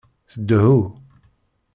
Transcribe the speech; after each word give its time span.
Tdehhu. 0.33 0.79